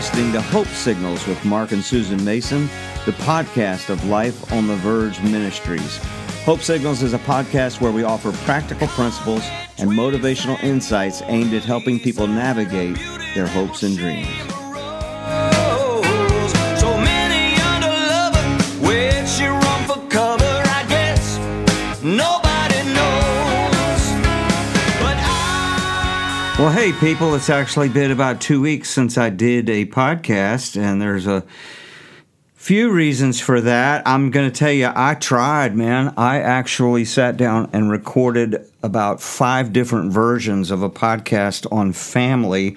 [0.00, 2.70] listening to Hope Signals with Mark and Susan Mason,
[3.04, 5.98] the podcast of Life on the Verge Ministries.
[6.46, 9.42] Hope Signals is a podcast where we offer practical principles
[9.76, 12.96] and motivational insights aimed at helping people navigate
[13.34, 14.59] their hopes and dreams.
[26.60, 31.00] Well, hey, people, it's actually been about two weeks since I did a podcast, and
[31.00, 31.42] there's a
[32.52, 34.06] few reasons for that.
[34.06, 36.12] I'm going to tell you, I tried, man.
[36.18, 42.76] I actually sat down and recorded about five different versions of a podcast on family.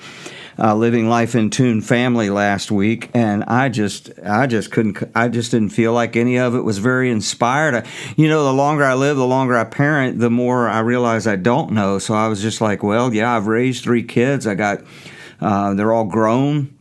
[0.59, 5.27] Uh, living life in tune family last week and i just i just couldn't i
[5.27, 7.73] just didn't feel like any of it was very inspired.
[7.73, 11.25] I, you know the longer i live the longer i parent the more i realize
[11.25, 11.97] i don't know.
[11.97, 14.45] So i was just like well yeah i've raised three kids.
[14.45, 14.83] I got
[15.41, 16.77] uh, they're all grown.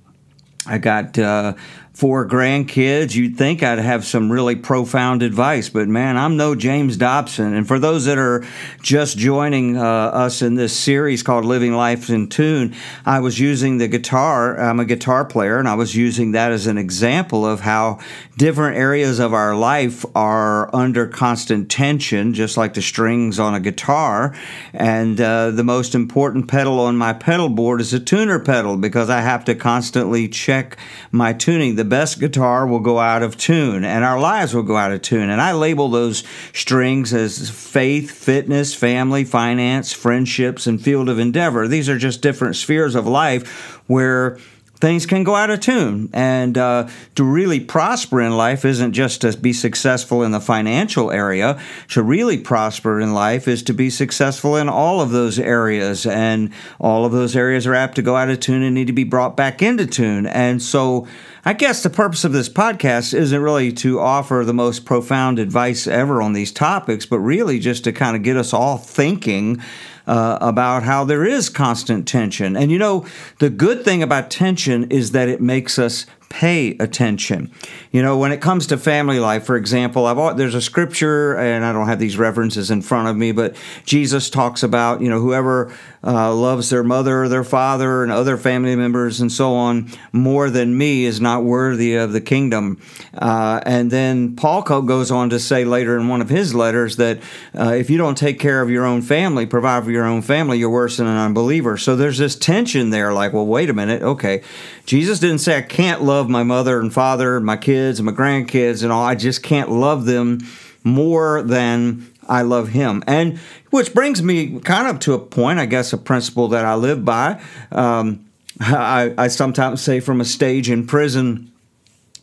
[0.67, 1.55] I got uh,
[1.93, 3.15] four grandkids.
[3.15, 7.53] You'd think I'd have some really profound advice, but man, I'm no James Dobson.
[7.53, 8.45] And for those that are
[8.81, 13.77] just joining uh, us in this series called Living Life in Tune, I was using
[13.77, 14.59] the guitar.
[14.59, 17.99] I'm a guitar player, and I was using that as an example of how
[18.39, 23.61] different areas of our life are under constant tension, just like the strings on a
[23.61, 24.35] guitar.
[24.73, 29.11] And uh, the most important pedal on my pedal board is a tuner pedal because
[29.11, 30.79] I have to constantly check
[31.11, 31.82] my tuning.
[31.83, 35.03] The best guitar will go out of tune, and our lives will go out of
[35.03, 35.31] tune.
[35.31, 41.67] And I label those strings as faith, fitness, family, finance, friendships, and field of endeavor.
[41.67, 44.39] These are just different spheres of life where
[44.83, 46.11] things can go out of tune.
[46.13, 51.13] And uh, to really prosper in life isn't just to be successful in the financial
[51.13, 51.61] area.
[51.91, 56.05] To really prosper in life is to be successful in all of those areas.
[56.05, 58.93] And all of those areas are apt to go out of tune and need to
[58.93, 60.27] be brought back into tune.
[60.27, 61.07] And so
[61.45, 65.89] I guess the purpose of this podcast isn't really to offer the most profound advice
[65.89, 69.61] ever on these topics, but really just to kind of get us all thinking
[70.07, 72.57] uh, about how there is constant tension.
[72.57, 73.05] And you know,
[73.41, 77.53] the good thing about tension is that it makes us pay attention.
[77.91, 81.63] You know, when it comes to family life, for example, I've there's a scripture, and
[81.63, 83.55] I don't have these references in front of me, but
[83.85, 88.37] Jesus talks about you know whoever uh, loves their mother or their father and other
[88.37, 92.81] family members and so on more than me is not worthy of the kingdom.
[93.15, 97.21] Uh, and then Paul goes on to say later in one of his letters that
[97.57, 100.59] uh, if you don't take care of your own family, provide for your own family,
[100.59, 101.77] you're worse than an unbeliever.
[101.77, 104.43] So there's this tension there, like, well, wait a minute, okay,
[104.87, 108.83] Jesus didn't say I can't love my mother and father, my kids and my grandkids
[108.83, 109.05] and all.
[109.05, 110.41] I just can't love them
[110.85, 113.03] more than I love him.
[113.07, 113.39] And
[113.71, 117.05] which brings me kind of to a point, I guess, a principle that I live
[117.05, 117.41] by.
[117.71, 118.27] Um,
[118.61, 121.53] I, I sometimes say from a stage in prison,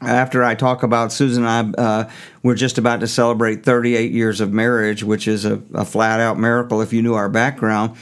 [0.02, 2.10] after I talk about Susan and I, uh,
[2.42, 6.40] we're just about to celebrate 38 years of marriage, which is a, a flat out
[6.40, 7.98] miracle if you knew our background.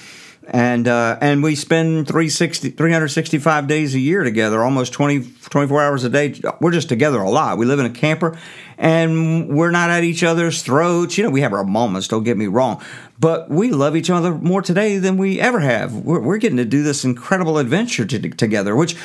[0.49, 6.03] And uh, and we spend 360, 365 days a year together, almost 20, 24 hours
[6.05, 6.39] a day.
[6.61, 7.57] We're just together a lot.
[7.57, 8.37] We live in a camper
[8.77, 11.17] and we're not at each other's throats.
[11.17, 12.81] You know, we have our moments, don't get me wrong,
[13.19, 15.93] but we love each other more today than we ever have.
[15.93, 18.95] We're, we're getting to do this incredible adventure to, together, which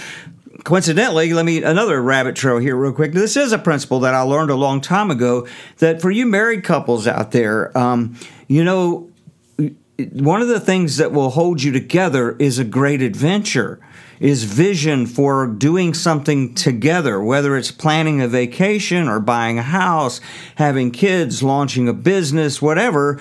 [0.64, 3.12] coincidentally, let me another rabbit trail here real quick.
[3.12, 5.46] This is a principle that I learned a long time ago
[5.78, 8.16] that for you married couples out there, um,
[8.48, 9.10] you know,
[9.98, 13.78] one of the things that will hold you together is a great adventure
[14.20, 20.20] is vision for doing something together whether it's planning a vacation or buying a house
[20.54, 23.20] having kids launching a business whatever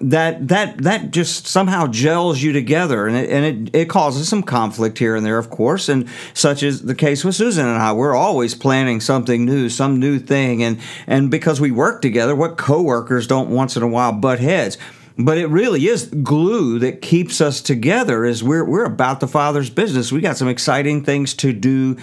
[0.00, 3.06] that that that just somehow gels you together.
[3.06, 6.62] And it, and it, it causes some conflict here and there of course and such
[6.62, 7.92] is the case with Susan and I.
[7.92, 10.62] We're always planning something new some new thing.
[10.62, 14.78] And and because we work together what coworkers don't once in a while butt heads
[15.18, 19.68] but it really is glue that keeps us together is we're we're about the father's
[19.68, 20.12] business.
[20.12, 21.96] We got some exciting things to do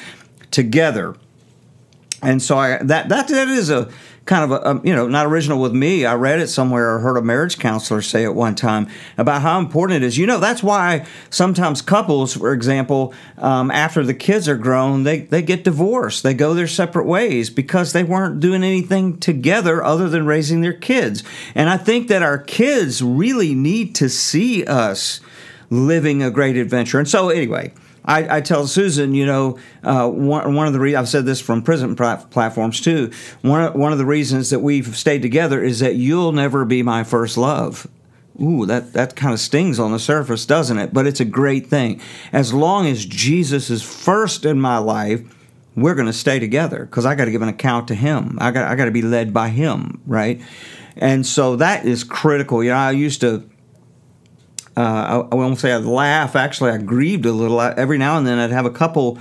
[0.52, 1.16] together.
[2.22, 3.90] And so I, that that that is a
[4.26, 6.06] kind of a, a, you know not original with me.
[6.06, 8.88] I read it somewhere or heard a marriage counselor say it one time
[9.18, 10.18] about how important it is.
[10.18, 15.22] You know that's why sometimes couples, for example, um, after the kids are grown, they
[15.22, 16.24] they get divorced.
[16.24, 20.74] They go their separate ways because they weren't doing anything together other than raising their
[20.74, 21.24] kids.
[21.54, 25.22] And I think that our kids really need to see us
[25.70, 27.00] living a great adventure.
[27.00, 27.74] And so anyway.
[28.06, 31.42] I, I, tell Susan, you know, uh, one, one of the reasons I've said this
[31.42, 33.12] from prison plat- platforms too.
[33.42, 36.84] One of, one of the reasons that we've stayed together is that you'll never be
[36.84, 37.88] my first love.
[38.40, 40.94] ooh, that, that kind of stings on the surface, doesn't it?
[40.94, 42.00] But it's a great thing.
[42.32, 45.22] As long as Jesus is first in my life,
[45.76, 48.38] we're going to stay together because I got to give an account to Him.
[48.40, 50.42] I got I got to be led by Him, right?
[50.96, 52.64] And so that is critical.
[52.64, 53.50] You know, I used to.
[54.78, 56.36] Uh, I, I won't say I'd laugh.
[56.36, 57.60] Actually, I grieved a little.
[57.60, 59.18] I, every now and then, I'd have a couple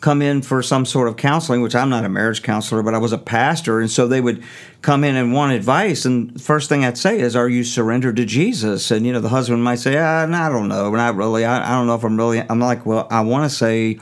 [0.00, 2.98] come in for some sort of counseling, which I'm not a marriage counselor, but I
[2.98, 3.80] was a pastor.
[3.80, 4.42] And so they would
[4.82, 6.04] come in and want advice.
[6.04, 8.90] And first thing I'd say is, Are you surrendered to Jesus?
[8.90, 10.90] And, you know, the husband might say, ah, I don't know.
[10.90, 11.44] Not really.
[11.44, 12.40] I, I don't know if I'm really.
[12.48, 13.98] I'm like, Well, I want to say,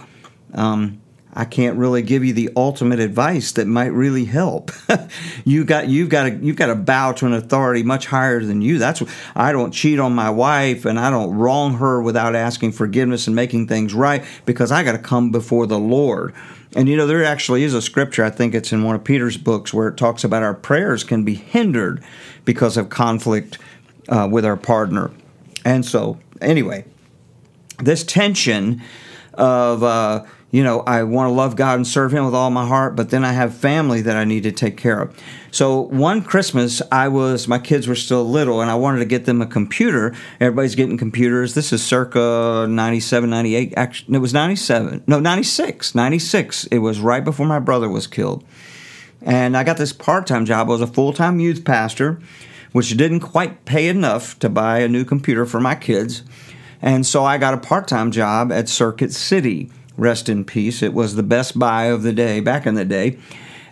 [0.55, 1.01] um,
[1.39, 4.71] I can't really give you the ultimate advice that might really help.
[5.45, 8.63] you got you've got to you've got to bow to an authority much higher than
[8.63, 8.79] you.
[8.79, 9.03] That's
[9.35, 13.37] I don't cheat on my wife and I don't wrong her without asking forgiveness and
[13.37, 16.35] making things right because I got to come before the Lord.
[16.75, 19.37] And you know there actually is a scripture I think it's in one of Peter's
[19.37, 22.03] books where it talks about our prayers can be hindered
[22.47, 23.59] because of conflict
[24.09, 25.11] uh, with our partner.
[25.67, 26.87] And so anyway,
[27.79, 28.83] this tension
[29.35, 32.67] of uh, you know, I want to love God and serve Him with all my
[32.67, 35.17] heart, but then I have family that I need to take care of.
[35.51, 39.25] So one Christmas, I was, my kids were still little, and I wanted to get
[39.25, 40.15] them a computer.
[40.41, 41.55] Everybody's getting computers.
[41.55, 43.75] This is circa 97, 98.
[43.77, 45.03] Actually, it was 97.
[45.07, 45.95] No, 96.
[45.95, 46.65] 96.
[46.67, 48.45] It was right before my brother was killed.
[49.23, 50.69] And I got this part time job.
[50.69, 52.21] I was a full time youth pastor,
[52.73, 56.23] which didn't quite pay enough to buy a new computer for my kids.
[56.81, 60.83] And so I got a part time job at Circuit City rest in peace.
[60.83, 63.19] It was the best buy of the day back in the day,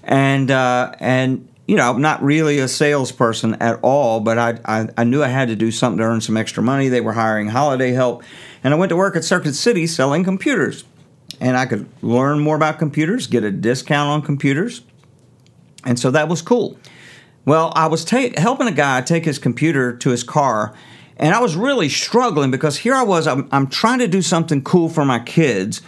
[0.02, 4.88] and uh, and you know, I'm not really a salesperson at all, but I, I,
[4.98, 6.88] I knew I had to do something to earn some extra money.
[6.88, 8.22] They were hiring holiday help,
[8.62, 10.84] and I went to work at Circuit City selling computers,
[11.40, 14.82] and I could learn more about computers, get a discount on computers,
[15.84, 16.78] and so that was cool.
[17.44, 20.74] Well, I was ta- helping a guy take his computer to his car.
[21.16, 24.62] And I was really struggling because here I was, I'm, I'm trying to do something
[24.62, 25.80] cool for my kids,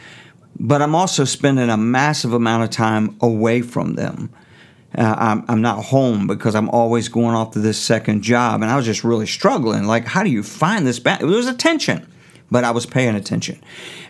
[0.58, 4.30] but I'm also spending a massive amount of time away from them.
[4.96, 8.62] Uh, I'm, I'm not home because I'm always going off to this second job.
[8.62, 9.84] And I was just really struggling.
[9.84, 11.22] Like, how do you find this balance?
[11.22, 12.10] It was a tension,
[12.50, 13.60] but I was paying attention.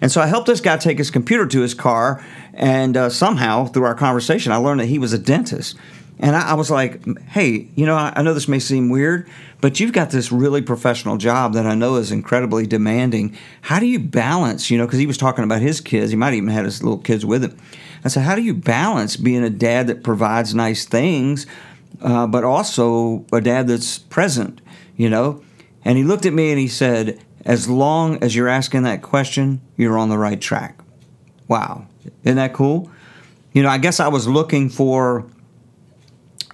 [0.00, 2.24] And so I helped this guy take his computer to his car.
[2.54, 5.76] And uh, somehow, through our conversation, I learned that he was a dentist.
[6.18, 9.28] And I, I was like, hey, you know, I, I know this may seem weird,
[9.60, 13.36] but you've got this really professional job that I know is incredibly demanding.
[13.62, 16.34] How do you balance, you know, because he was talking about his kids, he might
[16.34, 17.58] even have his little kids with him.
[18.04, 21.46] I said, how do you balance being a dad that provides nice things,
[22.00, 24.60] uh, but also a dad that's present,
[24.96, 25.42] you know?
[25.84, 29.60] And he looked at me and he said, as long as you're asking that question,
[29.76, 30.80] you're on the right track.
[31.46, 31.86] Wow.
[32.24, 32.90] Isn't that cool?
[33.52, 35.26] You know, I guess I was looking for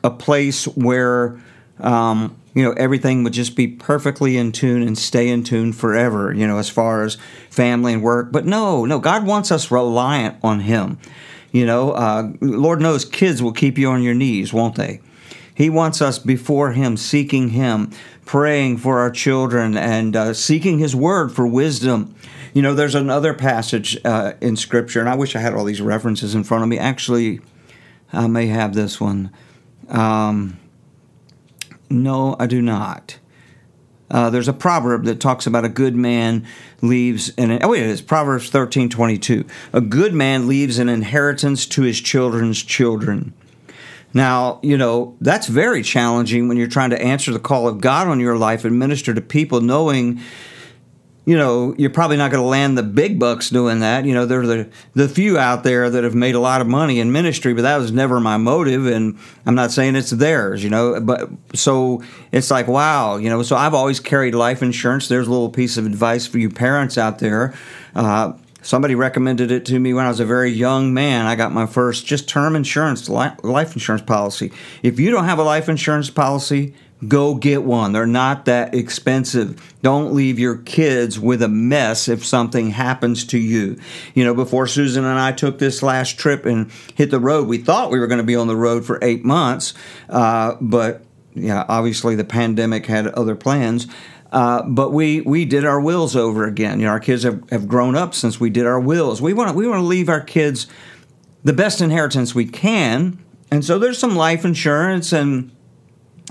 [0.05, 1.41] a place where
[1.81, 6.33] um, you know everything would just be perfectly in tune and stay in tune forever
[6.33, 7.17] you know as far as
[7.51, 8.33] family and work.
[8.33, 10.99] But no no god wants us reliant on him.
[11.51, 15.01] You know uh, lord knows kids will keep you on your knees won't they?
[15.55, 17.91] He wants us before him seeking him
[18.25, 22.15] praying for our children and uh, seeking his word for wisdom.
[22.55, 25.81] You know there's another passage uh, in scripture and i wish i had all these
[25.81, 26.79] references in front of me.
[26.79, 27.41] Actually
[28.13, 29.31] i may have this one
[29.93, 30.59] um,
[31.89, 33.19] no, I do not.
[34.11, 36.47] Uh, there's a proverb that talks about a good man
[36.83, 39.47] leaves an oh wait, it's Proverbs thirteen twenty two.
[39.73, 43.33] A good man leaves an inheritance to his children's children.
[44.15, 48.07] Now, you know, that's very challenging when you're trying to answer the call of God
[48.09, 50.21] on your life and minister to people knowing
[51.25, 54.05] you know, you're probably not going to land the big bucks doing that.
[54.05, 56.67] You know, there are the, the few out there that have made a lot of
[56.67, 58.87] money in ministry, but that was never my motive.
[58.87, 62.03] And I'm not saying it's theirs, you know, but so
[62.33, 65.07] it's like, wow, you know, so I've always carried life insurance.
[65.07, 67.55] There's a little piece of advice for you parents out there.
[67.95, 71.27] Uh, somebody recommended it to me when I was a very young man.
[71.27, 74.51] I got my first just term insurance, life insurance policy.
[74.83, 76.75] If you don't have a life insurance policy,
[77.09, 77.93] Go get one.
[77.93, 79.75] They're not that expensive.
[79.83, 83.81] Don't leave your kids with a mess if something happens to you.
[84.15, 87.59] You know, before Susan and I took this last trip and hit the road, we
[87.59, 89.75] thought we were going to be on the road for eight months,
[90.09, 91.03] uh, but
[91.35, 93.87] yeah, obviously the pandemic had other plans.
[94.31, 96.81] Uh, but we we did our wills over again.
[96.81, 99.21] You know, our kids have, have grown up since we did our wills.
[99.21, 100.67] We want we want to leave our kids
[101.45, 105.51] the best inheritance we can, and so there's some life insurance and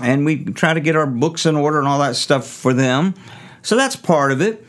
[0.00, 3.14] and we try to get our books in order and all that stuff for them.
[3.62, 4.66] So that's part of it.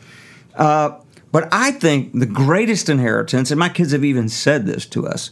[0.54, 0.98] Uh,
[1.32, 5.30] but I think the greatest inheritance, and my kids have even said this to us,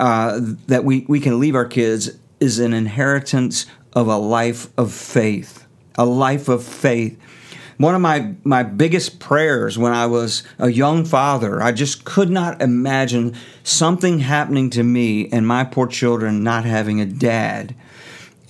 [0.00, 2.10] uh, that we, we can leave our kids
[2.40, 5.66] is an inheritance of a life of faith.
[5.96, 7.20] A life of faith.
[7.76, 11.62] one of my my biggest prayers when I was a young father.
[11.62, 17.00] I just could not imagine something happening to me and my poor children not having
[17.00, 17.74] a dad.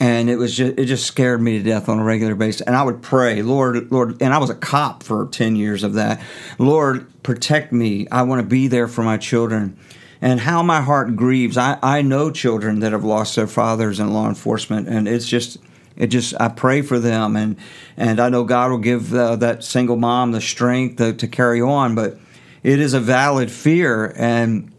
[0.01, 2.63] And it was just it just scared me to death on a regular basis.
[2.63, 5.95] And I would pray, Lord, Lord, and I was a cop for 10 years of
[5.95, 6.21] that.
[6.59, 8.09] Lord, protect me.
[8.11, 9.79] I want to be there for my children
[10.21, 11.59] and how my heart grieves.
[11.59, 15.59] I, I know children that have lost their fathers in law enforcement, and it's just
[15.97, 17.57] it just I pray for them, and
[17.97, 21.61] and I know God will give uh, that single mom the strength to, to carry
[21.61, 22.19] on, but
[22.63, 24.73] it is a valid fear, and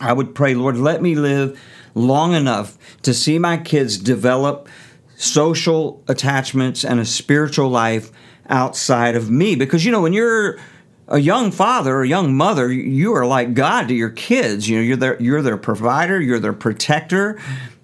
[0.00, 1.60] I would pray, Lord, let me live
[1.96, 4.68] long enough to see my kids develop
[5.16, 8.10] social attachments and a spiritual life
[8.48, 10.58] outside of me, because you know when you're
[11.08, 14.68] a young father, a young mother, you are like God to your kids.
[14.68, 17.40] You know, you're their you're their provider, you're their protector,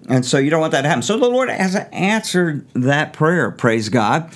[0.07, 1.01] and so you don't want that to happen.
[1.01, 3.49] So the Lord has answered that prayer.
[3.49, 4.31] Praise God,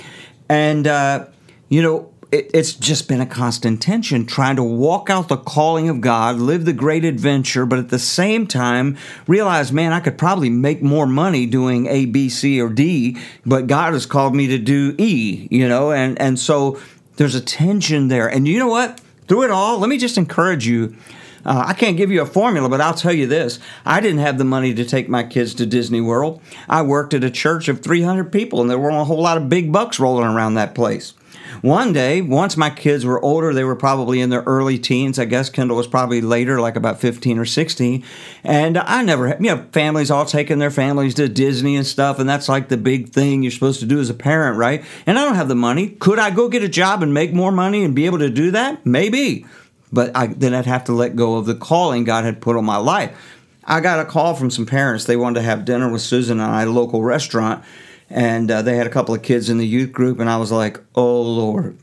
[0.50, 1.28] and uh,
[1.70, 2.12] you know.
[2.30, 6.36] It, it's just been a constant tension trying to walk out the calling of God,
[6.36, 10.82] live the great adventure, but at the same time realize, man, I could probably make
[10.82, 14.94] more money doing A, B, C, or D, but God has called me to do
[14.98, 16.80] E, you know, and and so
[17.16, 18.28] there's a tension there.
[18.28, 19.00] And you know what?
[19.28, 20.96] Through it all, let me just encourage you.
[21.46, 23.60] Uh, I can't give you a formula, but I'll tell you this.
[23.86, 26.42] I didn't have the money to take my kids to Disney World.
[26.68, 29.48] I worked at a church of 300 people, and there weren't a whole lot of
[29.48, 31.14] big bucks rolling around that place.
[31.62, 35.18] One day, once my kids were older, they were probably in their early teens.
[35.18, 38.04] I guess Kendall was probably later, like about 15 or 16.
[38.44, 42.20] And I never, you know, families all taking their families to Disney and stuff.
[42.20, 44.86] And that's like the big thing you're supposed to do as a parent, right?
[45.06, 45.90] And I don't have the money.
[45.90, 48.52] Could I go get a job and make more money and be able to do
[48.52, 48.86] that?
[48.86, 49.46] Maybe.
[49.92, 52.66] But I, then I'd have to let go of the calling God had put on
[52.66, 53.18] my life.
[53.64, 55.06] I got a call from some parents.
[55.06, 57.64] They wanted to have dinner with Susan and I at a local restaurant
[58.10, 60.52] and uh, they had a couple of kids in the youth group, and I was
[60.52, 61.78] like, "Oh Lord."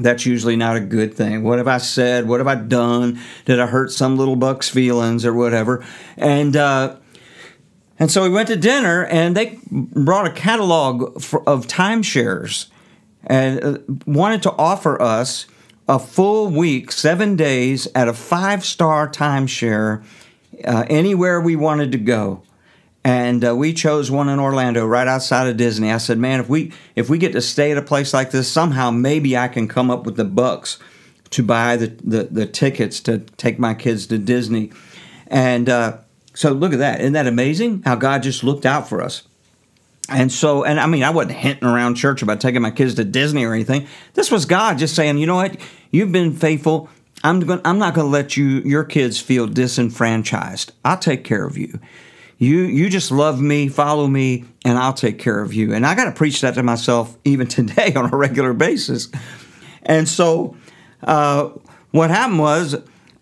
[0.00, 1.42] That's usually not a good thing.
[1.42, 2.28] What have I said?
[2.28, 3.18] What have I done?
[3.46, 5.84] Did I hurt some little buck's feelings or whatever?
[6.16, 6.96] And uh,
[7.98, 12.68] and so we went to dinner, and they brought a catalog for, of timeshares
[13.24, 15.46] and uh, wanted to offer us
[15.88, 20.04] a full week, seven days at a five star timeshare
[20.64, 22.42] uh, anywhere we wanted to go
[23.08, 25.90] and uh, we chose one in Orlando, right outside of Disney.
[25.90, 28.52] I said, "Man, if we if we get to stay at a place like this,
[28.52, 30.78] somehow maybe I can come up with the bucks
[31.30, 34.72] to buy the the, the tickets to take my kids to Disney."
[35.26, 35.96] And uh,
[36.34, 37.00] so, look at that!
[37.00, 37.82] Isn't that amazing?
[37.82, 39.22] How God just looked out for us.
[40.10, 43.04] And so, and I mean, I wasn't hinting around church about taking my kids to
[43.04, 43.86] Disney or anything.
[44.12, 45.56] This was God just saying, "You know what?
[45.90, 46.90] You've been faithful."
[47.24, 47.62] I'm going.
[47.64, 50.72] I'm not going to let you your kids feel disenfranchised.
[50.84, 51.80] I'll take care of you.
[52.38, 55.74] You you just love me, follow me, and I'll take care of you.
[55.74, 59.08] And I got to preach that to myself even today on a regular basis.
[59.82, 60.56] And so,
[61.02, 61.50] uh,
[61.90, 62.76] what happened was,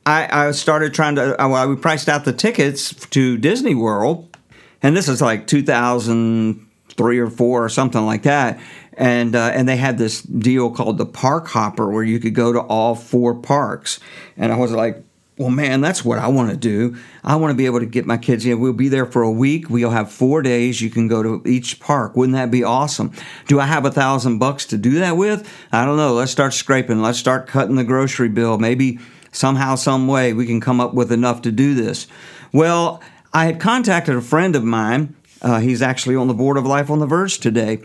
[0.04, 1.34] I, I started trying to.
[1.40, 4.36] I, we priced out the tickets to Disney World,
[4.82, 8.60] and this is like 2003 or four or something like that.
[8.98, 12.52] And uh, and they had this deal called the Park Hopper, where you could go
[12.52, 13.98] to all four parks.
[14.36, 15.05] And I was like,
[15.38, 16.96] well, man, that's what I want to do.
[17.22, 18.58] I want to be able to get my kids in.
[18.58, 19.68] We'll be there for a week.
[19.68, 20.80] We'll have four days.
[20.80, 22.16] You can go to each park.
[22.16, 23.12] Wouldn't that be awesome?
[23.46, 25.46] Do I have a thousand bucks to do that with?
[25.70, 26.14] I don't know.
[26.14, 27.02] Let's start scraping.
[27.02, 28.56] Let's start cutting the grocery bill.
[28.56, 28.98] Maybe
[29.30, 32.06] somehow, some way, we can come up with enough to do this.
[32.52, 33.02] Well,
[33.34, 35.14] I had contacted a friend of mine.
[35.42, 37.80] Uh, he's actually on the board of Life on the Verge today,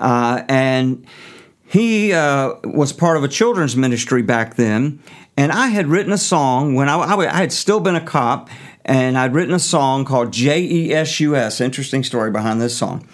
[0.00, 1.06] uh, and
[1.64, 5.00] he uh, was part of a children's ministry back then
[5.36, 8.48] and I had written a song when I, I, I had still been a cop,
[8.84, 11.60] and I'd written a song called J-E-S-U-S.
[11.60, 13.06] Interesting story behind this song.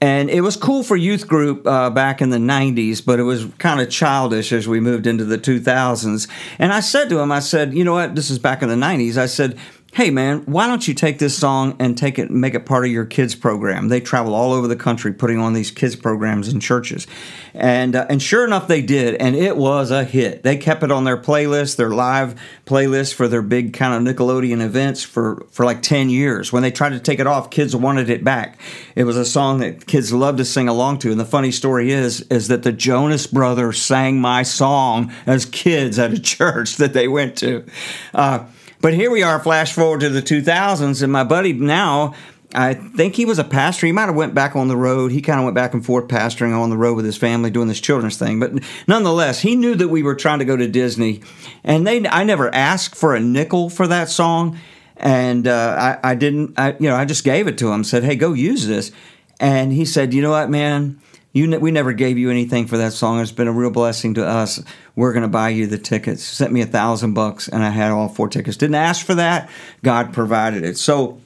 [0.00, 3.46] And it was cool for youth group uh, back in the 90s, but it was
[3.58, 6.28] kind of childish as we moved into the 2000s.
[6.60, 8.14] And I said to him, I said, you know what?
[8.14, 9.16] This is back in the 90s.
[9.16, 9.58] I said,
[9.94, 12.90] hey man, why don't you take this song and take it make it part of
[12.90, 13.88] your kids program?
[13.88, 17.06] They travel all over the country putting on these kids programs in churches.
[17.54, 20.42] And uh, and sure enough they did and it was a hit.
[20.42, 24.60] They kept it on their playlist, their live playlist for their big kind of Nickelodeon
[24.60, 26.52] events for for like 10 years.
[26.52, 28.60] When they tried to take it off, kids wanted it back.
[28.94, 31.90] It was a song that kids loved to sing along to and the funny story
[31.90, 36.92] is is that the Jonas brothers sang my song as kids at a church that
[36.92, 37.64] they went to.
[38.12, 38.44] Uh,
[38.80, 42.14] but here we are, flash forward to the 2000s, and my buddy now,
[42.54, 43.86] I think he was a pastor.
[43.86, 45.12] He might have went back on the road.
[45.12, 47.68] He kind of went back and forth pastoring on the road with his family, doing
[47.68, 48.40] this children's thing.
[48.40, 48.52] But
[48.86, 51.20] nonetheless, he knew that we were trying to go to Disney,
[51.62, 54.58] and they I never asked for a nickel for that song,
[54.96, 56.58] and uh, I, I didn't.
[56.58, 57.84] I, you know, I just gave it to him.
[57.84, 58.92] Said, "Hey, go use this,"
[59.38, 61.00] and he said, "You know what, man."
[61.32, 63.20] You ne- we never gave you anything for that song.
[63.20, 64.62] It's been a real blessing to us.
[64.96, 66.22] We're going to buy you the tickets.
[66.22, 68.56] Sent me a thousand bucks, and I had all four tickets.
[68.56, 69.50] Didn't ask for that.
[69.82, 70.78] God provided it.
[70.78, 71.20] So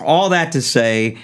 [0.00, 1.18] all that to say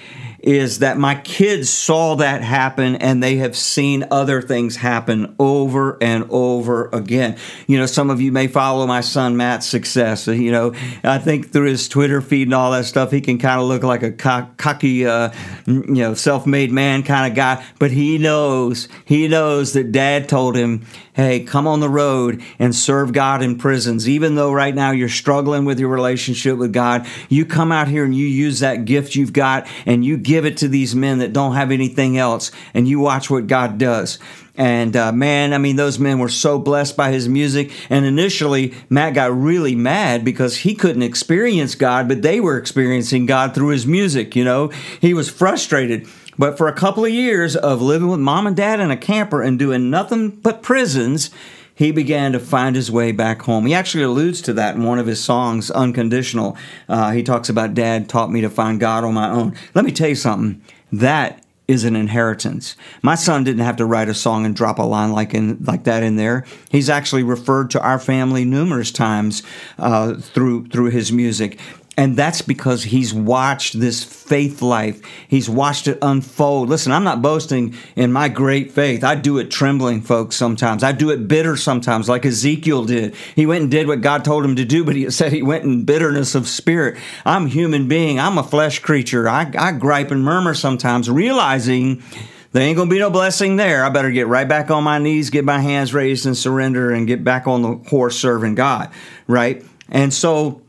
[0.44, 5.96] is that my kids saw that happen and they have seen other things happen over
[6.02, 7.34] and over again.
[7.66, 10.26] You know, some of you may follow my son Matt's success.
[10.26, 13.58] You know, I think through his Twitter feed and all that stuff, he can kind
[13.58, 15.32] of look like a cocky, uh,
[15.66, 20.28] you know, self made man kind of guy, but he knows, he knows that dad
[20.28, 24.08] told him, hey, come on the road and serve God in prisons.
[24.08, 28.04] Even though right now you're struggling with your relationship with God, you come out here
[28.04, 31.32] and you use that gift you've got and you give it to these men that
[31.32, 34.18] don't have anything else and you watch what God does.
[34.56, 37.72] And uh, man, I mean, those men were so blessed by his music.
[37.90, 43.26] And initially, Matt got really mad because he couldn't experience God, but they were experiencing
[43.26, 44.36] God through his music.
[44.36, 44.68] You know,
[45.00, 46.08] he was frustrated.
[46.38, 49.42] But for a couple of years of living with mom and dad in a camper
[49.42, 51.30] and doing nothing but prisons,
[51.74, 53.66] he began to find his way back home.
[53.66, 56.56] He actually alludes to that in one of his songs, Unconditional.
[56.88, 59.56] Uh, he talks about, Dad taught me to find God on my own.
[59.74, 60.62] Let me tell you something.
[60.92, 62.76] That is an inheritance.
[63.02, 65.84] My son didn't have to write a song and drop a line like in like
[65.84, 66.44] that in there.
[66.70, 69.42] He's actually referred to our family numerous times
[69.78, 71.58] uh, through through his music.
[71.96, 75.00] And that's because he's watched this faith life.
[75.28, 76.68] He's watched it unfold.
[76.68, 79.04] Listen, I'm not boasting in my great faith.
[79.04, 80.82] I do it trembling, folks, sometimes.
[80.82, 83.14] I do it bitter sometimes, like Ezekiel did.
[83.36, 85.64] He went and did what God told him to do, but he said he went
[85.64, 86.96] in bitterness of spirit.
[87.24, 88.18] I'm human being.
[88.18, 89.28] I'm a flesh creature.
[89.28, 92.02] I, I gripe and murmur sometimes, realizing
[92.50, 93.84] there ain't going to be no blessing there.
[93.84, 97.06] I better get right back on my knees, get my hands raised and surrender and
[97.06, 98.90] get back on the horse serving God,
[99.28, 99.64] right?
[99.88, 100.62] And so,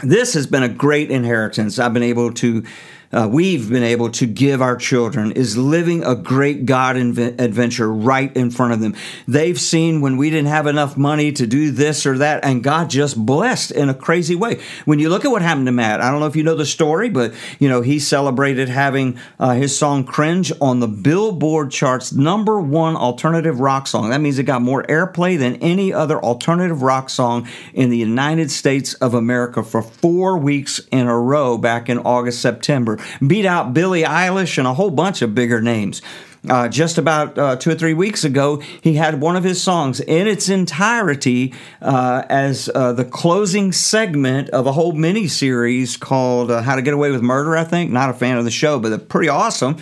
[0.00, 1.78] this has been a great inheritance.
[1.78, 2.64] I've been able to
[3.12, 7.92] uh, we've been able to give our children is living a great God inv- adventure
[7.92, 8.94] right in front of them.
[9.28, 12.90] They've seen when we didn't have enough money to do this or that, and God
[12.90, 14.60] just blessed in a crazy way.
[14.84, 16.66] When you look at what happened to Matt, I don't know if you know the
[16.66, 22.12] story, but you know he celebrated having uh, his song "Cringe" on the Billboard charts,
[22.12, 24.10] number one alternative rock song.
[24.10, 28.50] That means it got more airplay than any other alternative rock song in the United
[28.50, 32.95] States of America for four weeks in a row back in August, September
[33.26, 36.02] beat out Billie Eilish and a whole bunch of bigger names.
[36.48, 40.00] Uh, just about uh, two or three weeks ago, he had one of his songs
[40.00, 46.50] in its entirety uh, as uh, the closing segment of a whole mini series called
[46.50, 47.90] uh, How to Get Away with Murder, I think.
[47.90, 49.76] Not a fan of the show, but pretty awesome.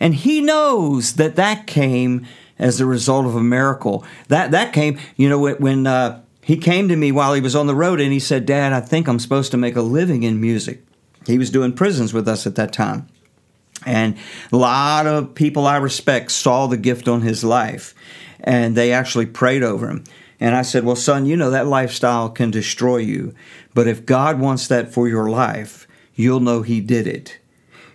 [0.00, 2.26] And he knows that that came
[2.58, 4.04] as a result of a miracle.
[4.28, 7.66] That, that came, you know, when uh, he came to me while he was on
[7.66, 10.40] the road and he said, Dad, I think I'm supposed to make a living in
[10.40, 10.82] music.
[11.28, 13.06] He was doing prisons with us at that time.
[13.86, 14.16] And
[14.50, 17.94] a lot of people I respect saw the gift on his life
[18.40, 20.04] and they actually prayed over him.
[20.40, 23.34] And I said, Well, son, you know that lifestyle can destroy you.
[23.74, 27.38] But if God wants that for your life, you'll know He did it.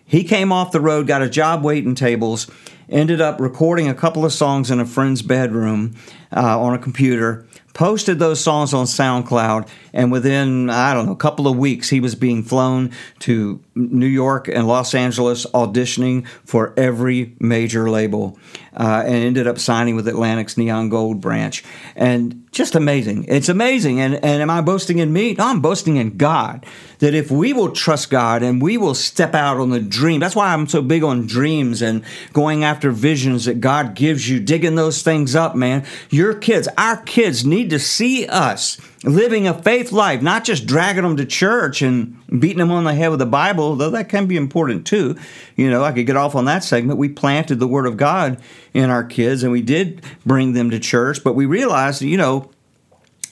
[0.06, 2.50] He came off the road, got a job waiting tables,
[2.89, 5.96] ended up recording a couple of songs in a friend's bedroom
[6.36, 11.17] uh, on a computer, posted those songs on SoundCloud, and within, I don't know, a
[11.17, 16.73] couple of weeks, he was being flown to New York and Los Angeles auditioning for
[16.77, 18.38] every major label
[18.75, 21.63] uh, and ended up signing with Atlantic's Neon Gold branch.
[21.95, 23.25] And just amazing.
[23.27, 23.99] It's amazing.
[23.99, 25.33] And, and am I boasting in me?
[25.33, 26.65] No, I'm boasting in God.
[26.99, 30.36] That if we will trust God and we will step out on the dream, that's
[30.36, 34.75] why I'm so big on dreams and going after visions that God gives you, digging
[34.75, 35.86] those things up, man.
[36.09, 41.03] Your kids, our kids need to see us living a faith life, not just dragging
[41.03, 44.27] them to church and beating them on the head with the Bible, though that can
[44.27, 45.17] be important too.
[45.55, 46.97] You know, I could get off on that segment.
[46.97, 48.41] We planted the Word of God
[48.73, 52.49] in our kids and we did bring them to church, but we realized, you know,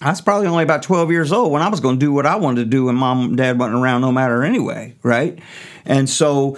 [0.02, 2.26] I was probably only about 12 years old when I was going to do what
[2.26, 5.38] I wanted to do when mom and dad wasn't around no matter anyway, right?
[5.86, 6.58] And so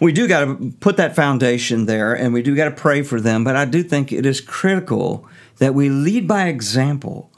[0.00, 3.20] we do got to put that foundation there and we do got to pray for
[3.20, 5.26] them, but I do think it is critical
[5.58, 7.30] that we lead by example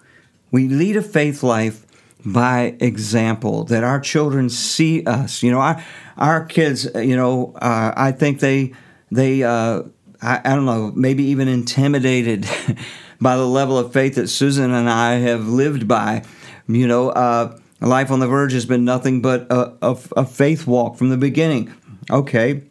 [0.51, 1.87] we lead a faith life
[2.27, 5.43] by example, that our children see us.
[5.43, 5.85] You know, our,
[6.17, 8.73] our kids, you know, uh, I think they,
[9.13, 9.83] they, uh,
[10.21, 12.49] I, I, don't know, maybe even intimidated
[13.21, 16.25] by the level of faith that Susan and I have lived by.
[16.67, 20.67] You know, uh, life on the verge has been nothing but a, a, a faith
[20.67, 21.73] walk from the beginning.
[22.11, 22.63] Okay,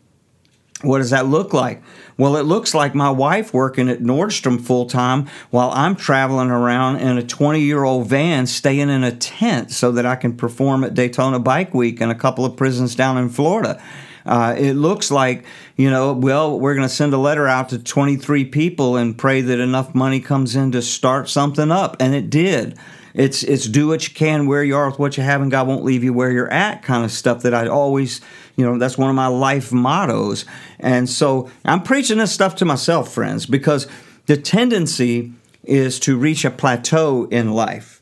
[0.86, 1.82] what does that look like?
[2.18, 6.98] Well, it looks like my wife working at Nordstrom full time while I'm traveling around
[6.98, 10.84] in a 20 year old van staying in a tent so that I can perform
[10.84, 13.82] at Daytona Bike Week and a couple of prisons down in Florida.
[14.26, 15.46] Uh, it looks like,
[15.76, 19.42] you know, well, we're going to send a letter out to 23 people and pray
[19.42, 21.96] that enough money comes in to start something up.
[22.00, 22.78] And it did.
[23.16, 25.68] It's, it's do what you can where you are with what you have, and God
[25.68, 28.20] won't leave you where you're at kind of stuff that I always,
[28.58, 30.44] you know, that's one of my life mottos.
[30.80, 33.88] And so I'm preaching this stuff to myself, friends, because
[34.26, 35.32] the tendency
[35.64, 38.02] is to reach a plateau in life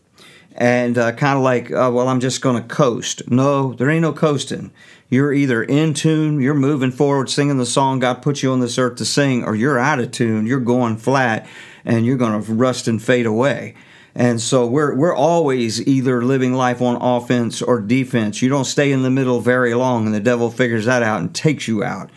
[0.56, 3.30] and uh, kind of like, uh, well, I'm just going to coast.
[3.30, 4.72] No, there ain't no coasting.
[5.10, 8.80] You're either in tune, you're moving forward, singing the song God put you on this
[8.80, 11.48] earth to sing, or you're out of tune, you're going flat,
[11.86, 13.76] and you're going to rust and fade away.
[14.16, 18.42] And so we're we're always either living life on offense or defense.
[18.42, 21.34] You don't stay in the middle very long, and the devil figures that out and
[21.34, 22.12] takes you out.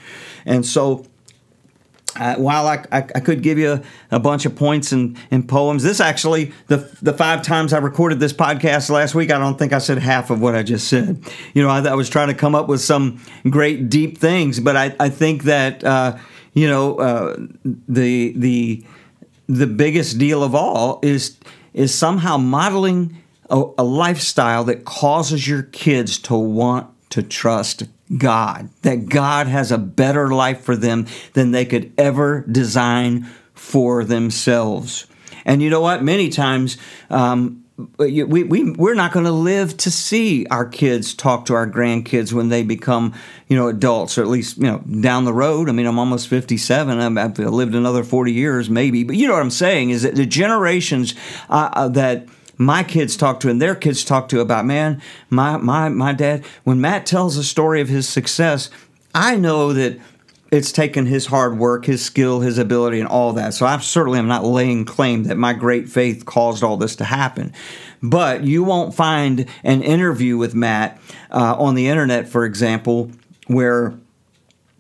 [0.45, 1.07] And so
[2.19, 5.83] uh, while I, I, I, could give you a bunch of points and, and poems,
[5.83, 9.73] this actually, the, the five times I recorded this podcast last week, I don't think
[9.73, 11.23] I said half of what I just said.
[11.53, 14.77] You know, I, I was trying to come up with some great deep things, but
[14.77, 16.17] I, I think that, uh,
[16.55, 18.85] you know, uh, the, the,
[19.49, 21.37] the biggest deal of all is,
[21.77, 27.85] is somehow modeling a, a lifestyle that causes your kids to want to trust
[28.17, 34.05] God, that God has a better life for them than they could ever design for
[34.05, 35.07] themselves.
[35.45, 36.03] And you know what?
[36.03, 36.79] Many times,
[37.11, 37.63] um,
[37.99, 42.33] we, we, we're not going to live to see our kids talk to our grandkids
[42.33, 43.13] when they become,
[43.49, 45.69] you know, adults, or at least, you know, down the road.
[45.69, 47.19] I mean, I'm almost 57.
[47.19, 49.05] I've lived another 40 years, maybe.
[49.05, 51.15] But you know what I'm saying is that the generations
[51.51, 55.59] uh, uh that my kids talk to and their kids talk to about, man, my,
[55.59, 58.71] my, my dad, when Matt tells a story of his success,
[59.15, 60.01] I know that
[60.51, 63.55] it's taken his hard work, his skill, his ability, and all that.
[63.55, 67.05] So I certainly am not laying claim that my great faith caused all this to
[67.05, 67.53] happen.
[68.03, 73.11] But you won't find an interview with Matt uh, on the internet, for example,
[73.47, 73.95] where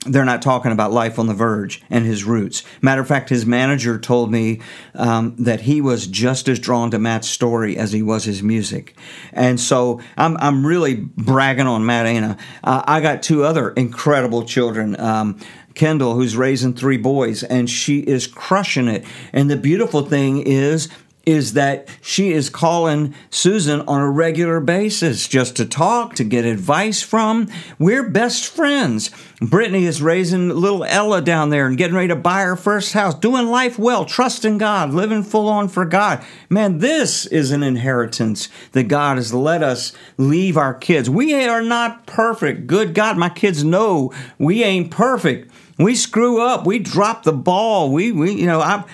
[0.06, 2.62] they're not talking about life on the verge and his roots.
[2.80, 4.60] Matter of fact, his manager told me
[4.94, 8.96] um, that he was just as drawn to Matt's story as he was his music,
[9.32, 12.36] and so I'm I'm really bragging on Matt Anna.
[12.62, 14.98] Uh, I got two other incredible children.
[14.98, 15.38] Um,
[15.74, 19.04] Kendall, who's raising three boys, and she is crushing it.
[19.34, 20.88] And the beautiful thing is,
[21.26, 26.44] is that she is calling Susan on a regular basis just to talk, to get
[26.44, 27.48] advice from.
[27.80, 29.10] We're best friends.
[29.42, 33.14] Brittany is raising little Ella down there and getting ready to buy her first house,
[33.16, 36.24] doing life well, trusting God, living full on for God.
[36.48, 41.10] Man, this is an inheritance that God has let us leave our kids.
[41.10, 42.68] We are not perfect.
[42.68, 45.50] Good God, my kids know we ain't perfect.
[45.76, 46.66] We screw up.
[46.66, 47.92] We drop the ball.
[47.92, 48.84] We, we you know, I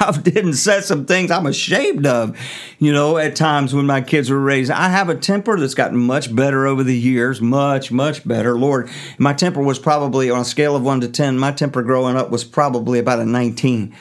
[0.00, 2.38] I didn't say some things I'm ashamed of,
[2.78, 4.70] you know, at times when my kids were raised.
[4.70, 8.58] I have a temper that's gotten much better over the years, much, much better.
[8.58, 12.16] Lord, my temper was probably on a scale of 1 to 10, my temper growing
[12.16, 13.94] up was probably about a 19.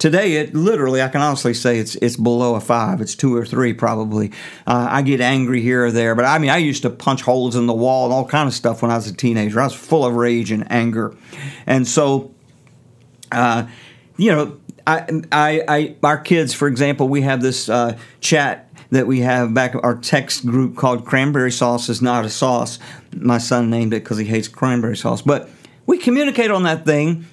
[0.00, 3.02] Today, it literally, I can honestly say it's it's below a five.
[3.02, 4.32] It's two or three probably.
[4.66, 7.54] Uh, I get angry here or there, but I mean, I used to punch holes
[7.54, 9.60] in the wall and all kind of stuff when I was a teenager.
[9.60, 11.14] I was full of rage and anger,
[11.66, 12.34] and so,
[13.30, 13.66] uh,
[14.16, 19.06] you know, I, I, I, our kids, for example, we have this uh, chat that
[19.06, 22.78] we have back our text group called "Cranberry Sauce is not a sauce."
[23.14, 25.48] My son named it because he hates cranberry sauce, but
[25.86, 27.26] we communicate on that thing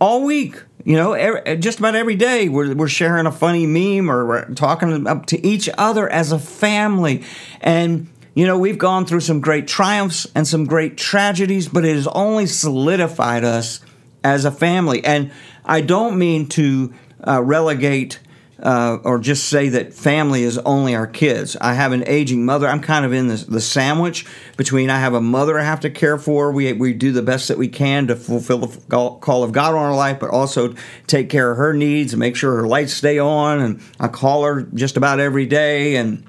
[0.00, 0.62] all week.
[0.84, 4.54] You know, every, just about every day we're, we're sharing a funny meme or we're
[4.54, 7.24] talking up to each other as a family,
[7.60, 11.94] and you know we've gone through some great triumphs and some great tragedies, but it
[11.94, 13.80] has only solidified us
[14.22, 15.04] as a family.
[15.04, 15.30] And
[15.64, 16.92] I don't mean to
[17.26, 18.20] uh, relegate
[18.62, 21.56] uh, or just say that family is only our kids.
[21.60, 22.66] I have an aging mother.
[22.68, 25.90] I'm kind of in the, the sandwich between I have a mother I have to
[25.90, 26.50] care for.
[26.50, 28.78] We, we do the best that we can to fulfill the
[29.20, 30.74] call of God on our life, but also
[31.06, 33.60] take care of her needs and make sure her lights stay on.
[33.60, 35.96] And I call her just about every day.
[35.96, 36.24] And,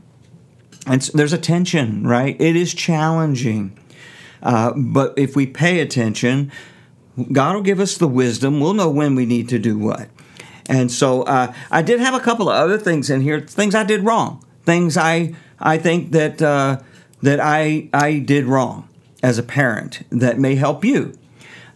[0.87, 2.35] and there's a tension, right?
[2.39, 3.79] It is challenging.
[4.43, 6.51] Uh, but if we pay attention,
[7.31, 8.59] God will give us the wisdom.
[8.59, 10.09] We'll know when we need to do what.
[10.67, 13.83] And so uh, I did have a couple of other things in here, things I
[13.83, 16.79] did wrong, things I I think that uh,
[17.21, 18.89] that I I did wrong
[19.23, 21.17] as a parent that may help you.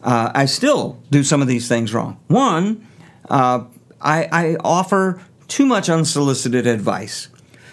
[0.02, 2.20] Uh, I still do some of these things wrong.
[2.28, 2.88] One,
[3.30, 3.66] uh,
[4.00, 7.28] I, I offer too much unsolicited advice.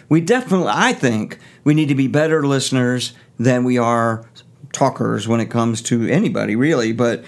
[0.09, 4.29] We definitely, I think, we need to be better listeners than we are
[4.73, 6.93] talkers when it comes to anybody, really.
[6.93, 7.25] But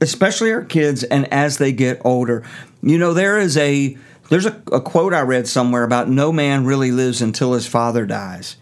[0.00, 2.42] especially our kids and as they get older.
[2.82, 3.96] You know, there is a
[4.28, 8.06] there's a, a, quote I read somewhere about no man really lives until his father
[8.06, 8.56] dies.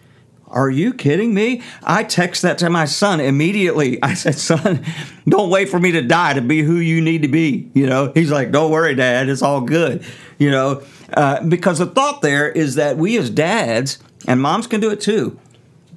[0.46, 1.60] Are you kidding me?
[1.84, 4.02] I text that to my son immediately.
[4.02, 4.82] I said, Son,
[5.28, 7.70] don't wait for me to die to be who you need to be.
[7.74, 10.04] You know, he's like, Don't worry, Dad, it's all good.
[10.38, 14.80] You know, uh, because the thought there is that we as dads, and moms can
[14.80, 15.38] do it too,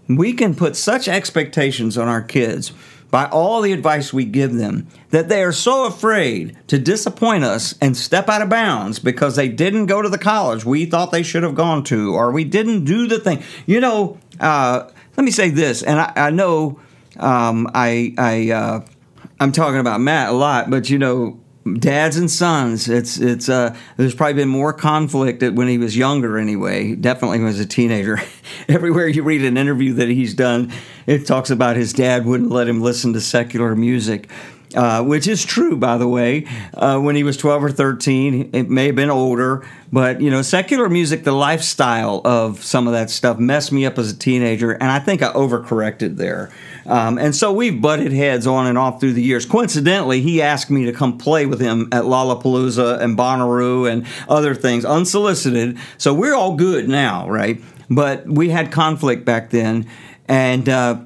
[0.10, 2.74] we can put such expectations on our kids
[3.12, 7.76] by all the advice we give them that they are so afraid to disappoint us
[7.82, 11.22] and step out of bounds because they didn't go to the college we thought they
[11.22, 13.44] should have gone to or we didn't do the thing.
[13.66, 16.80] You know, uh, let me say this, and I, I know
[17.20, 18.86] um, I, I, uh,
[19.40, 21.41] I'm talking about Matt a lot, but you know,
[21.74, 26.40] dads and sons it's it's uh there's probably been more conflict when he was younger
[26.40, 28.20] anyway definitely when he was a teenager.
[28.68, 30.72] Everywhere you read an interview that he's done
[31.06, 34.28] it talks about his dad wouldn't let him listen to secular music
[34.76, 36.46] uh, which is true, by the way.
[36.74, 40.42] Uh, when he was 12 or 13, it may have been older, but you know,
[40.42, 44.72] secular music, the lifestyle of some of that stuff messed me up as a teenager,
[44.72, 46.52] and I think I overcorrected there.
[46.86, 49.46] Um, and so we've butted heads on and off through the years.
[49.46, 54.56] Coincidentally, he asked me to come play with him at Lollapalooza and Bonnaroo and other
[54.56, 55.78] things, unsolicited.
[55.98, 57.62] So we're all good now, right?
[57.90, 59.88] But we had conflict back then,
[60.28, 61.02] and uh,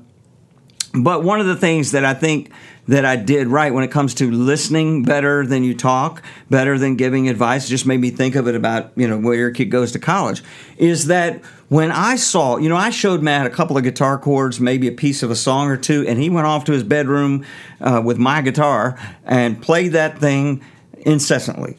[0.94, 2.52] but one of the things that I think
[2.88, 6.96] that I did right when it comes to listening better than you talk, better than
[6.96, 9.92] giving advice, just made me think of it about, you know, where your kid goes
[9.94, 10.44] to college,
[10.78, 14.60] is that when I saw, you know, I showed Matt a couple of guitar chords,
[14.60, 17.44] maybe a piece of a song or two, and he went off to his bedroom
[17.82, 20.64] uh, with my guitar and played that thing
[20.98, 21.78] incessantly.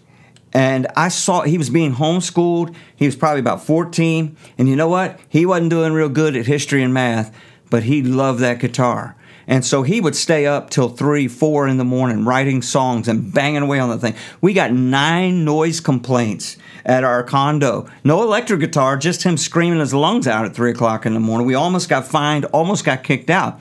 [0.53, 2.75] And I saw he was being homeschooled.
[2.97, 4.37] He was probably about 14.
[4.57, 5.21] And you know what?
[5.29, 7.37] He wasn't doing real good at history and math,
[7.69, 9.16] but he loved that guitar.
[9.49, 13.33] And so he would stay up till three, four in the morning writing songs and
[13.33, 14.15] banging away on the thing.
[14.41, 17.89] We got nine noise complaints at our condo.
[18.03, 21.47] No electric guitar, just him screaming his lungs out at three o'clock in the morning.
[21.47, 23.61] We almost got fined, almost got kicked out.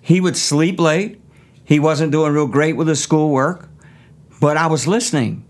[0.00, 1.20] He would sleep late.
[1.64, 3.68] He wasn't doing real great with his schoolwork,
[4.40, 5.46] but I was listening.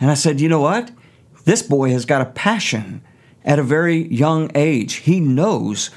[0.00, 0.90] And I said, you know what?
[1.44, 3.02] This boy has got a passion
[3.44, 4.94] at a very young age.
[4.94, 5.90] He knows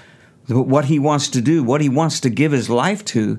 [0.48, 3.38] what he wants to do, what he wants to give his life to.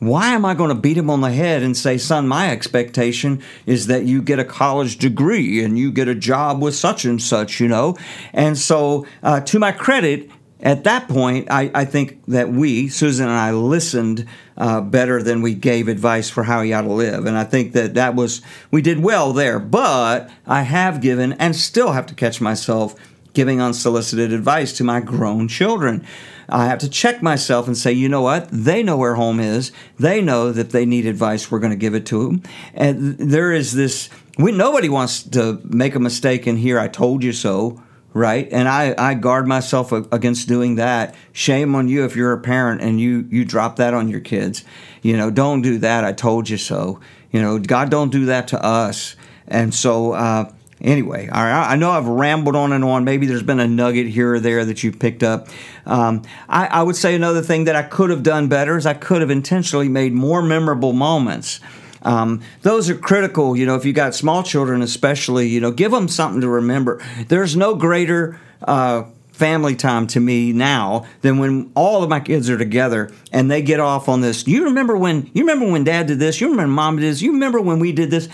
[0.00, 3.42] Why am I going to beat him on the head and say, son, my expectation
[3.66, 7.20] is that you get a college degree and you get a job with such and
[7.20, 7.96] such, you know?
[8.32, 13.28] And so, uh, to my credit, at that point, I, I, think that we, Susan
[13.28, 17.26] and I, listened uh, better than we gave advice for how he ought to live.
[17.26, 19.60] And I think that that was, we did well there.
[19.60, 22.96] But I have given and still have to catch myself
[23.32, 26.04] giving unsolicited advice to my grown children.
[26.48, 28.48] I have to check myself and say, you know what?
[28.50, 29.70] They know where home is.
[29.98, 31.50] They know that they need advice.
[31.50, 32.42] We're going to give it to them.
[32.74, 34.08] And there is this.
[34.38, 37.82] We nobody wants to make a mistake and hear "I told you so."
[38.14, 41.14] Right, and I, I guard myself against doing that.
[41.32, 44.64] Shame on you if you're a parent and you you drop that on your kids.
[45.02, 46.04] You know, don't do that.
[46.04, 47.00] I told you so.
[47.30, 49.14] You know, God don't do that to us.
[49.46, 53.04] And so, uh, Anyway, all right, I know I've rambled on and on.
[53.04, 55.48] Maybe there's been a nugget here or there that you picked up.
[55.86, 58.94] Um, I, I, would say another thing that I could have done better is I
[58.94, 61.58] could have intentionally made more memorable moments.
[62.02, 65.90] Um, those are critical, you know, if you got small children, especially, you know, give
[65.90, 67.02] them something to remember.
[67.26, 72.48] There's no greater uh, family time to me now than when all of my kids
[72.50, 74.46] are together and they get off on this.
[74.46, 76.40] You remember when you remember when dad did this?
[76.40, 77.22] You remember mom did this?
[77.22, 78.28] You remember when we did this?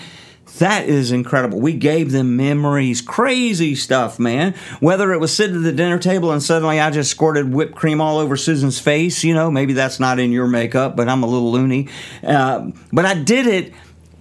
[0.58, 1.60] That is incredible.
[1.60, 4.54] We gave them memories, crazy stuff, man.
[4.78, 8.00] Whether it was sitting at the dinner table and suddenly I just squirted whipped cream
[8.00, 11.26] all over Susan's face, you know, maybe that's not in your makeup, but I'm a
[11.26, 11.88] little loony.
[12.22, 13.72] Uh, but I did it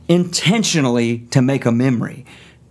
[0.08, 2.26] intentionally to make a memory.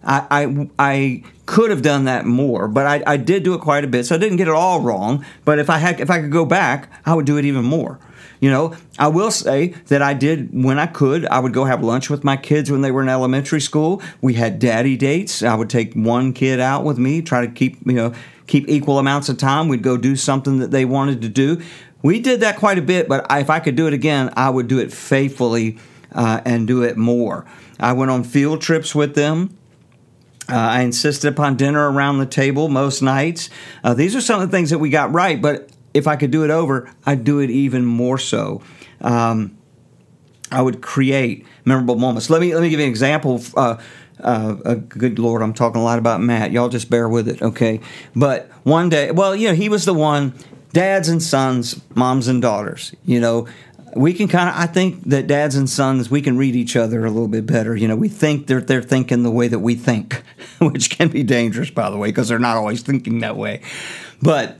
[0.05, 3.85] I, I, I could have done that more, but I, I did do it quite
[3.85, 5.25] a bit, so I didn't get it all wrong.
[5.44, 8.01] But if I had, if I could go back, I would do it even more.
[8.42, 11.24] You know, I will say that I did when I could.
[11.26, 14.02] I would go have lunch with my kids when they were in elementary school.
[14.20, 15.44] We had daddy dates.
[15.44, 18.12] I would take one kid out with me, try to keep you know
[18.48, 19.68] keep equal amounts of time.
[19.68, 21.62] We'd go do something that they wanted to do.
[22.02, 24.66] We did that quite a bit, but if I could do it again, I would
[24.66, 25.78] do it faithfully
[26.11, 27.46] uh, and do it more.
[27.78, 29.57] I went on field trips with them.
[30.48, 33.50] Uh, I insisted upon dinner around the table most nights.
[33.85, 36.31] Uh, these are some of the things that we got right, but if I could
[36.31, 38.62] do it over, I'd do it even more so.
[39.00, 39.57] Um,
[40.50, 42.28] I would create memorable moments.
[42.28, 43.42] Let me let me give you an example.
[43.57, 43.76] Uh,
[44.20, 46.52] uh, good Lord, I'm talking a lot about Matt.
[46.52, 47.81] Y'all just bear with it, okay?
[48.14, 50.35] But one day, well, you know, he was the one.
[50.72, 52.94] Dads and sons, moms and daughters.
[53.05, 53.46] You know,
[53.94, 54.55] we can kind of.
[54.57, 57.76] I think that dads and sons, we can read each other a little bit better.
[57.76, 60.22] You know, we think they're they're thinking the way that we think,
[60.61, 63.61] which can be dangerous, by the way, because they're not always thinking that way.
[64.22, 64.57] But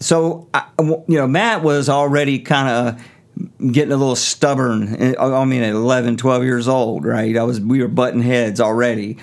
[0.00, 4.96] so I, you know, Matt was already kind of getting a little stubborn.
[4.96, 7.36] Eh, I mean, at 11, 12 years old, right?
[7.36, 9.18] I was we were butting heads already,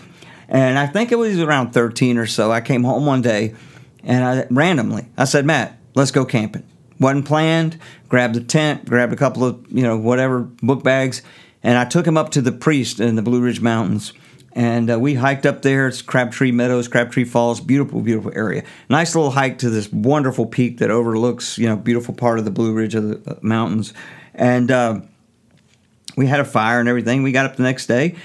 [0.47, 2.51] and I think it was around thirteen or so.
[2.51, 3.55] I came home one day,
[4.03, 6.63] and I randomly I said, Matt, let's go camping.
[6.99, 7.79] wasn't planned.
[8.07, 11.21] Grabbed the tent, grabbed a couple of you know whatever book bags,
[11.63, 14.13] and I took him up to the priest in the Blue Ridge Mountains
[14.57, 15.87] and uh, we hiked up there.
[15.87, 18.63] It's Crabtree Meadows, Crabtree Falls, beautiful, beautiful area.
[18.89, 22.49] Nice little hike to this wonderful peak that overlooks, you know, beautiful part of the
[22.49, 23.93] Blue Ridge of the uh, mountains.
[24.33, 25.01] And uh,
[26.15, 27.21] we had a fire and everything.
[27.21, 28.15] We got up the next day,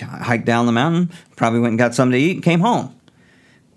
[0.00, 2.92] hiked down the mountain, probably went and got something to eat, and came home.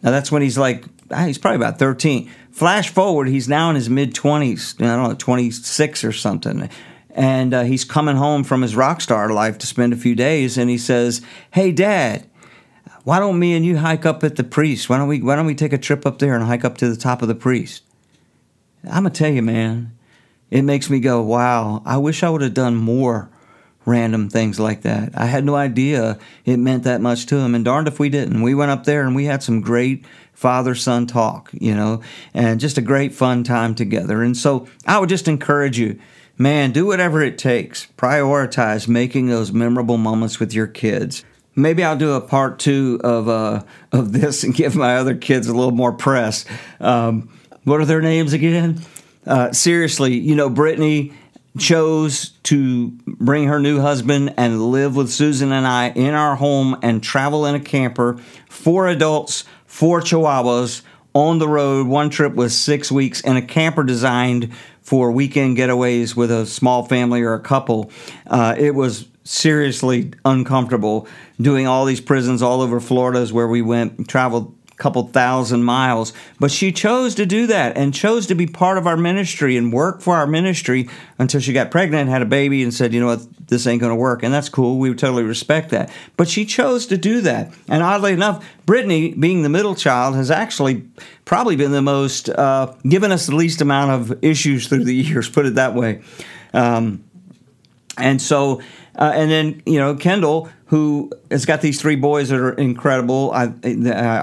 [0.01, 2.31] Now that's when he's like, ah, he's probably about 13.
[2.49, 6.67] Flash forward, he's now in his mid 20s, I don't know, 26 or something
[7.15, 10.57] and uh, he's coming home from his rock star life to spend a few days
[10.57, 11.21] and he says
[11.51, 12.27] hey dad
[13.03, 14.87] why don't me and you hike up at the priest?
[14.87, 16.89] Why don't we why don't we take a trip up there and hike up to
[16.89, 17.83] the top of the priest?
[18.83, 19.97] I'm gonna tell you man
[20.49, 23.29] it makes me go wow i wish i would have done more
[23.85, 25.11] random things like that.
[25.15, 28.43] I had no idea it meant that much to him and darned if we didn't.
[28.43, 32.01] We went up there and we had some great father son talk you know
[32.33, 34.21] and just a great fun time together.
[34.23, 35.99] And so i would just encourage you
[36.41, 37.85] Man, do whatever it takes.
[37.99, 41.23] Prioritize making those memorable moments with your kids.
[41.55, 45.45] Maybe I'll do a part two of uh, of this and give my other kids
[45.45, 46.45] a little more press.
[46.79, 47.29] Um,
[47.63, 48.81] what are their names again?
[49.23, 51.13] Uh, seriously, you know, Brittany
[51.59, 56.75] chose to bring her new husband and live with Susan and I in our home
[56.81, 58.17] and travel in a camper.
[58.49, 60.81] Four adults, four chihuahuas
[61.13, 61.85] on the road.
[61.85, 64.51] One trip was six weeks in a camper designed
[64.81, 67.91] for weekend getaways with a small family or a couple.
[68.27, 71.07] Uh, it was seriously uncomfortable
[71.39, 76.11] doing all these prisons all over Florida where we went, traveled couple thousand miles.
[76.39, 79.71] But she chose to do that and chose to be part of our ministry and
[79.71, 80.89] work for our ministry
[81.19, 83.91] until she got pregnant, had a baby, and said, you know what, this ain't going
[83.91, 84.23] to work.
[84.23, 84.79] And that's cool.
[84.79, 85.93] We totally respect that.
[86.17, 87.53] But she chose to do that.
[87.69, 90.83] And oddly enough, Brittany, being the middle child, has actually
[91.25, 95.29] probably been the most, uh, given us the least amount of issues through the years,
[95.29, 96.01] put it that way.
[96.53, 97.03] Um,
[97.97, 98.61] and so,
[98.95, 103.29] uh, and then, you know, Kendall, who has got these three boys that are incredible.
[103.33, 103.53] I,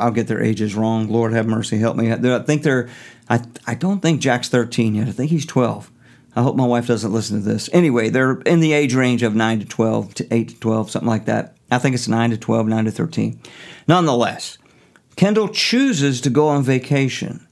[0.00, 1.06] I'll get their ages wrong.
[1.06, 2.10] Lord have mercy, help me.
[2.10, 2.88] I think they're,
[3.28, 5.08] I, I don't think Jack's 13 yet.
[5.08, 5.90] I think he's 12.
[6.34, 7.68] I hope my wife doesn't listen to this.
[7.70, 11.08] Anyway, they're in the age range of 9 to 12 to 8 to 12, something
[11.08, 11.54] like that.
[11.70, 13.40] I think it's 9 to 12, 9 to 13.
[13.86, 14.56] Nonetheless,
[15.16, 17.46] Kendall chooses to go on vacation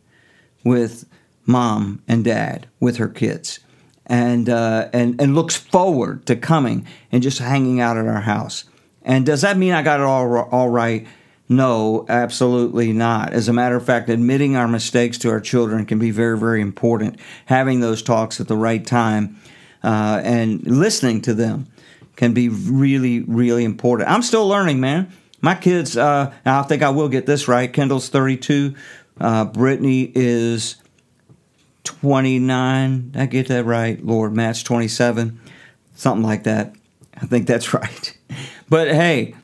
[0.65, 1.07] with
[1.45, 3.61] mom and dad with her kids
[4.07, 8.65] and, uh, and, and looks forward to coming and just hanging out at our house.
[9.07, 11.07] And does that mean I got it all all right?
[11.49, 13.33] No, absolutely not.
[13.33, 16.61] As a matter of fact, admitting our mistakes to our children can be very, very
[16.61, 17.21] important.
[17.47, 19.41] Having those talks at the right time
[19.85, 21.69] uh, and listening to them
[22.17, 24.11] can be really, really important.
[24.11, 25.13] I'm still learning, man.
[25.41, 27.73] My kids, uh, I think I will get this right.
[27.73, 28.75] Kendall's 32.
[29.21, 30.77] Uh, Brittany is
[31.85, 33.11] 29.
[33.11, 34.05] Did I get that right?
[34.05, 35.39] Lord, Matt's 27.
[35.95, 36.75] Something like that.
[37.15, 38.19] I think that's right.
[38.69, 39.35] But hey,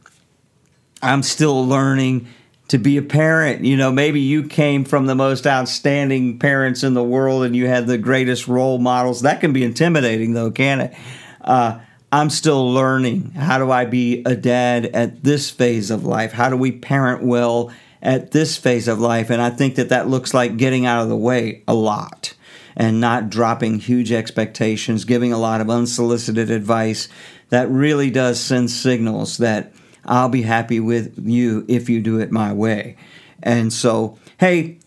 [1.03, 2.29] I'm still learning
[2.69, 3.65] to be a parent.
[3.65, 7.67] You know, maybe you came from the most outstanding parents in the world and you
[7.67, 9.23] had the greatest role models.
[9.23, 10.95] That can be intimidating, though, can it?
[11.41, 11.81] Uh,
[12.11, 13.33] I'm still learning.
[13.33, 16.33] How do I be a dad at this phase of life?
[16.33, 19.31] How do we parent well at this phase of life?
[19.31, 22.35] And I think that that looks like getting out of the way a lot
[22.77, 27.09] and not dropping huge expectations, giving a lot of unsolicited advice,
[27.53, 29.75] that really does send signals that
[30.07, 32.97] I'll be happy with you if you do it my way.
[33.43, 34.79] And so, hey,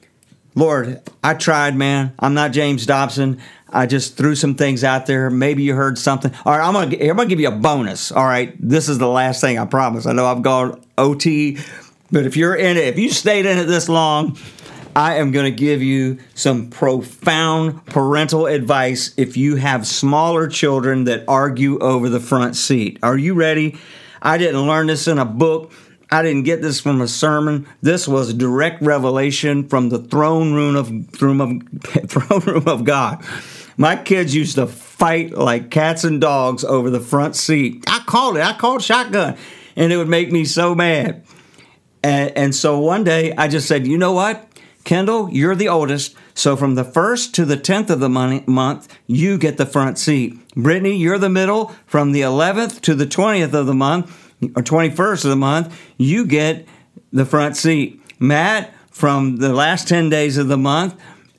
[0.56, 2.14] Lord, I tried, man.
[2.18, 3.40] I'm not James Dobson.
[3.70, 5.30] I just threw some things out there.
[5.30, 6.34] Maybe you heard something.
[6.44, 8.12] All right, I'm gonna I'm gonna give you a bonus.
[8.12, 10.08] All right, this is the last thing I promise.
[10.08, 11.60] I know I've gone OT,
[12.12, 14.40] but if you're in it, if you stayed in it this long,
[14.96, 21.04] I am going to give you some profound parental advice if you have smaller children
[21.04, 22.98] that argue over the front seat.
[23.04, 23.78] Are you ready?
[24.22, 25.74] I didn't learn this in a book.
[26.10, 27.68] I didn't get this from a sermon.
[27.82, 33.26] This was direct revelation from the throne room of throne of, throne room of God.
[33.76, 37.84] My kids used to fight like cats and dogs over the front seat.
[37.88, 38.44] I called it.
[38.44, 39.36] I called shotgun,
[39.76, 41.26] and it would make me so mad.
[42.02, 44.48] And, and so one day I just said, you know what?
[44.86, 49.38] Kendall, you're the oldest, so from the 1st to the 10th of the month, you
[49.38, 50.40] get the front seat.
[50.56, 51.76] Brittany, you're the middle.
[51.86, 56.26] From the 11th to the 20th of the month, or 21st of the month, you
[56.26, 56.66] get
[57.12, 58.02] the front seat.
[58.20, 60.96] Matt, from the last 10 days of the month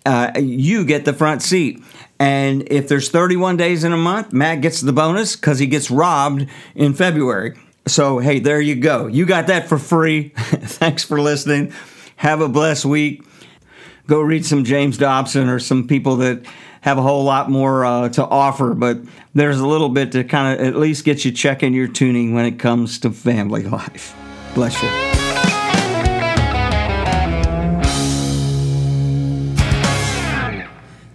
[0.06, 1.82] uh, you get the front seat.
[2.18, 5.90] And if there's 31 days in a month, Matt gets the bonus because he gets
[5.90, 7.58] robbed in February.
[7.86, 9.08] So, hey, there you go.
[9.08, 10.28] You got that for free.
[10.36, 11.72] Thanks for listening.
[12.16, 13.22] Have a blessed week.
[14.06, 16.44] Go read some James Dobson or some people that
[16.82, 18.98] have a whole lot more uh, to offer, but
[19.34, 22.44] there's a little bit to kind of at least get you checking your tuning when
[22.44, 24.14] it comes to family life.
[24.54, 24.88] Bless you.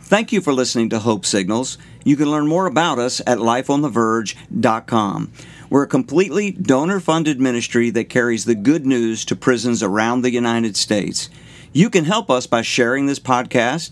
[0.02, 1.78] Thank you for listening to Hope Signals.
[2.04, 5.32] You can learn more about us at lifeontheverge.com.
[5.70, 10.32] We're a completely donor funded ministry that carries the good news to prisons around the
[10.32, 11.30] United States.
[11.74, 13.92] You can help us by sharing this podcast,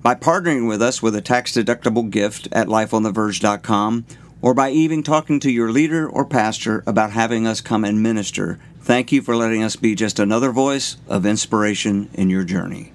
[0.00, 4.06] by partnering with us with a tax deductible gift at lifeontheverge.com,
[4.40, 8.60] or by even talking to your leader or pastor about having us come and minister.
[8.80, 12.92] Thank you for letting us be just another voice of inspiration in your journey.